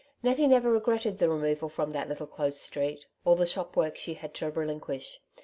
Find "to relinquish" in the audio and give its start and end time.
4.33-5.19